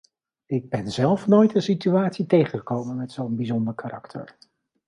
[0.45, 4.35] Ik ben zelf nooit een situatie tegengekomen met zo'n bijzonder karakter.